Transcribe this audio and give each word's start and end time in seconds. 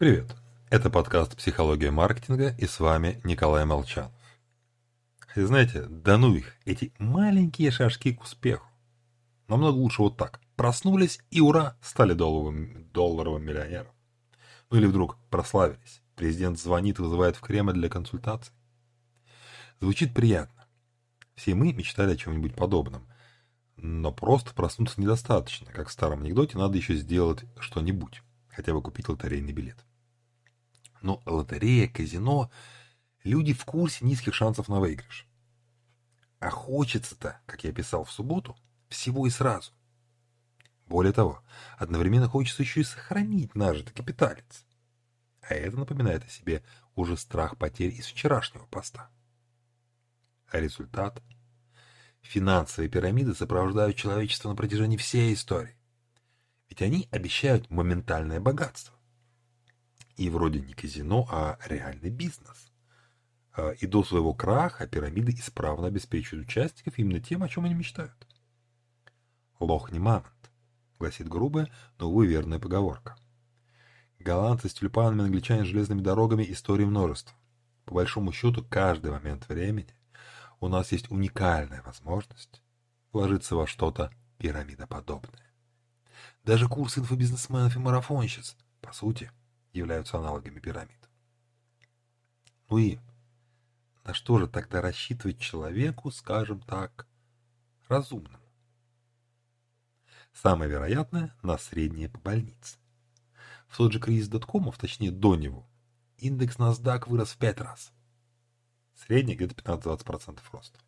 Привет! 0.00 0.34
Это 0.70 0.88
подкаст 0.88 1.36
«Психология 1.36 1.90
маркетинга» 1.90 2.54
и 2.56 2.64
с 2.64 2.80
вами 2.80 3.20
Николай 3.22 3.66
Молчанов. 3.66 4.14
И 5.36 5.42
знаете, 5.42 5.84
да 5.90 6.16
ну 6.16 6.34
их, 6.34 6.56
эти 6.64 6.94
маленькие 6.98 7.70
шажки 7.70 8.14
к 8.14 8.22
успеху. 8.22 8.66
Намного 9.46 9.74
лучше 9.74 10.00
вот 10.00 10.16
так. 10.16 10.40
Проснулись 10.56 11.20
и 11.30 11.42
ура, 11.42 11.76
стали 11.82 12.14
долларовым, 12.14 12.88
долларовым 12.94 13.44
миллионером. 13.44 13.92
Ну 14.70 14.78
или 14.78 14.86
вдруг 14.86 15.18
прославились. 15.28 16.00
Президент 16.16 16.58
звонит 16.58 16.98
и 16.98 17.02
вызывает 17.02 17.36
в 17.36 17.42
Кремль 17.42 17.74
для 17.74 17.90
консультаций. 17.90 18.54
Звучит 19.82 20.14
приятно. 20.14 20.66
Все 21.34 21.54
мы 21.54 21.74
мечтали 21.74 22.14
о 22.14 22.16
чем-нибудь 22.16 22.54
подобном. 22.54 23.06
Но 23.76 24.12
просто 24.12 24.54
проснуться 24.54 24.98
недостаточно. 24.98 25.70
Как 25.70 25.88
в 25.88 25.92
старом 25.92 26.22
анекдоте, 26.22 26.56
надо 26.56 26.78
еще 26.78 26.94
сделать 26.94 27.44
что-нибудь. 27.58 28.22
Хотя 28.48 28.72
бы 28.72 28.80
купить 28.80 29.06
лотерейный 29.06 29.52
билет. 29.52 29.84
Но 31.02 31.22
лотерея, 31.24 31.88
казино, 31.88 32.50
люди 33.24 33.52
в 33.52 33.64
курсе 33.64 34.04
низких 34.04 34.34
шансов 34.34 34.68
на 34.68 34.80
выигрыш. 34.80 35.26
А 36.38 36.50
хочется-то, 36.50 37.40
как 37.46 37.64
я 37.64 37.72
писал 37.72 38.04
в 38.04 38.12
субботу, 38.12 38.56
всего 38.88 39.26
и 39.26 39.30
сразу. 39.30 39.72
Более 40.86 41.12
того, 41.12 41.42
одновременно 41.78 42.28
хочется 42.28 42.62
еще 42.62 42.80
и 42.80 42.84
сохранить 42.84 43.54
нажитый 43.54 43.94
капиталец. 43.94 44.64
А 45.42 45.54
это 45.54 45.76
напоминает 45.76 46.24
о 46.24 46.28
себе 46.28 46.64
уже 46.94 47.16
страх 47.16 47.56
потерь 47.56 47.94
из 47.94 48.06
вчерашнего 48.06 48.66
поста. 48.66 49.10
А 50.50 50.58
результат? 50.58 51.22
Финансовые 52.22 52.90
пирамиды 52.90 53.34
сопровождают 53.34 53.96
человечество 53.96 54.48
на 54.48 54.56
протяжении 54.56 54.96
всей 54.96 55.32
истории. 55.32 55.76
Ведь 56.68 56.82
они 56.82 57.08
обещают 57.10 57.70
моментальное 57.70 58.40
богатство. 58.40 58.94
И 60.20 60.28
вроде 60.28 60.60
не 60.60 60.74
казино, 60.74 61.26
а 61.30 61.56
реальный 61.64 62.10
бизнес. 62.10 62.70
А, 63.54 63.70
и 63.70 63.86
до 63.86 64.04
своего 64.04 64.34
краха 64.34 64.86
пирамиды 64.86 65.32
исправно 65.32 65.86
обеспечивают 65.86 66.46
участников 66.46 66.98
именно 66.98 67.20
тем, 67.20 67.42
о 67.42 67.48
чем 67.48 67.64
они 67.64 67.72
мечтают. 67.72 68.28
Лох 69.60 69.90
не 69.90 69.98
мамонт, 69.98 70.50
гласит 70.98 71.26
грубая, 71.26 71.70
но, 71.98 72.10
увы, 72.10 72.26
верная 72.26 72.58
поговорка. 72.58 73.16
Голландцы 74.18 74.68
с 74.68 74.74
тюльпанами, 74.74 75.24
англичане 75.24 75.64
с 75.64 75.68
железными 75.68 76.02
дорогами, 76.02 76.44
истории 76.52 76.84
множество. 76.84 77.34
По 77.86 77.94
большому 77.94 78.30
счету, 78.32 78.62
каждый 78.62 79.12
момент 79.12 79.48
времени 79.48 79.94
у 80.60 80.68
нас 80.68 80.92
есть 80.92 81.10
уникальная 81.10 81.80
возможность 81.80 82.60
вложиться 83.10 83.56
во 83.56 83.66
что-то 83.66 84.12
пирамидоподобное. 84.36 85.50
Даже 86.44 86.68
курсы 86.68 87.00
инфобизнесменов 87.00 87.74
и 87.74 87.78
марафонщиц, 87.78 88.58
по 88.82 88.92
сути, 88.92 89.30
являются 89.72 90.18
аналогами 90.18 90.60
пирамид. 90.60 91.08
Ну 92.68 92.78
и 92.78 92.98
на 94.04 94.14
что 94.14 94.38
же 94.38 94.48
тогда 94.48 94.80
рассчитывать 94.80 95.38
человеку, 95.38 96.10
скажем 96.10 96.60
так, 96.60 97.06
разумному? 97.88 98.38
Самое 100.32 100.70
вероятное– 100.70 101.34
на 101.42 101.58
среднее 101.58 102.08
по 102.08 102.18
больнице. 102.18 102.78
В 103.68 103.76
тот 103.76 103.92
же 103.92 104.00
кризис 104.00 104.28
доткомов, 104.28 104.78
точнее 104.78 105.10
до 105.10 105.36
него, 105.36 105.68
индекс 106.18 106.56
NASDAQ 106.56 107.08
вырос 107.08 107.32
в 107.32 107.38
5 107.38 107.60
раз. 107.60 107.92
Средний 108.94 109.34
где-то 109.34 109.54
15-20% 109.54 110.38
роста. 110.52 110.78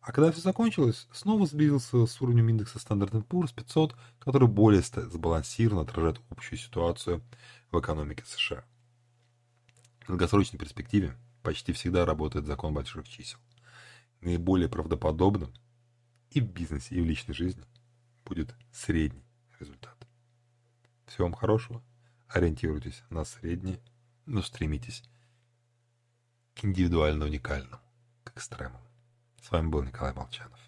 А 0.00 0.12
когда 0.12 0.32
все 0.32 0.40
закончилось, 0.40 1.06
снова 1.12 1.46
сблизился 1.46 2.06
с 2.06 2.20
уровнем 2.22 2.48
индекса 2.48 2.78
Standard 2.78 3.26
Poor's 3.26 3.52
500, 3.54 3.94
который 4.18 4.48
более 4.48 4.82
сбалансированно 4.82 5.82
отражает 5.82 6.20
общую 6.30 6.58
ситуацию 6.58 7.22
в 7.70 7.78
экономике 7.78 8.24
США. 8.26 8.64
В 10.02 10.08
долгосрочной 10.08 10.58
перспективе 10.58 11.16
почти 11.42 11.72
всегда 11.72 12.04
работает 12.04 12.46
закон 12.46 12.74
больших 12.74 13.08
чисел. 13.08 13.38
Наиболее 14.20 14.68
правдоподобным 14.68 15.52
и 16.30 16.40
в 16.40 16.50
бизнесе, 16.50 16.94
и 16.94 17.00
в 17.00 17.04
личной 17.04 17.34
жизни 17.34 17.64
будет 18.24 18.54
средний 18.72 19.24
результат. 19.58 19.96
Всего 21.06 21.26
вам 21.26 21.34
хорошего. 21.34 21.82
Ориентируйтесь 22.28 23.02
на 23.08 23.24
средний, 23.24 23.80
но 24.26 24.42
стремитесь 24.42 25.02
к 26.54 26.64
индивидуально 26.64 27.24
уникальному, 27.24 27.82
к 28.24 28.36
экстремуму. 28.36 28.84
С 29.40 29.50
вами 29.50 29.68
был 29.68 29.82
Николай 29.82 30.12
Молчанов. 30.12 30.60